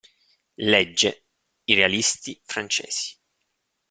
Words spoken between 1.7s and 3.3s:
realisti francesi.